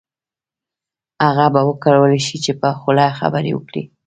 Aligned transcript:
هغه 1.25 1.45
به 1.53 1.61
وکولای 1.69 2.19
شي 2.27 2.37
چې 2.45 2.51
په 2.61 2.69
خوله 2.79 3.05
خبرې 3.19 3.51
وکړي 3.53 3.83